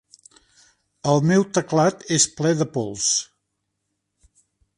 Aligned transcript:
El 1.11 1.21
meu 1.31 1.45
teclat 1.57 2.01
és 2.17 2.25
ple 2.41 2.55
de 2.63 2.67
pols. 2.79 3.11